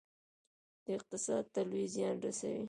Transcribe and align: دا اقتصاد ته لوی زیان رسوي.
دا 0.83 0.91
اقتصاد 0.99 1.45
ته 1.53 1.61
لوی 1.69 1.85
زیان 1.95 2.17
رسوي. 2.25 2.59